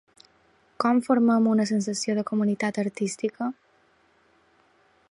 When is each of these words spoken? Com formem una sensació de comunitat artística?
Com 0.83 1.01
formem 1.07 1.49
una 1.51 1.67
sensació 1.73 2.17
de 2.21 2.25
comunitat 2.31 2.81
artística? 2.85 3.53